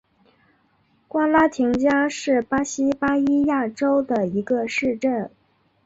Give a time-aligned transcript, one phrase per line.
[1.07, 5.29] 瓜拉廷加是巴西巴伊亚州的一个市镇。